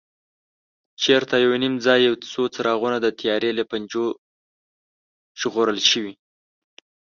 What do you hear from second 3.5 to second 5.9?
له پنجو ژغورل